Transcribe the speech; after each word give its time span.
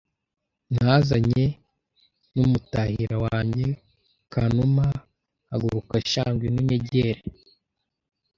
Nazanye 0.75 1.45
n’umutahira 2.33 3.15
wange 3.25 3.67
Kanuma 4.33 4.87
haguruka 5.49 5.95
sha! 6.09 6.23
Ngwino 6.33 6.57
unyegere 6.63 7.21